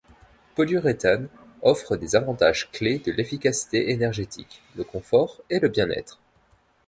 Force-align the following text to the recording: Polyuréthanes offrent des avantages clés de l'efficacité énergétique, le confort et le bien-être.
Polyuréthanes 0.55 1.27
offrent 1.61 1.95
des 1.95 2.15
avantages 2.15 2.71
clés 2.71 2.97
de 2.97 3.11
l'efficacité 3.11 3.91
énergétique, 3.91 4.63
le 4.75 4.83
confort 4.83 5.39
et 5.51 5.59
le 5.59 5.67
bien-être. 5.67 6.19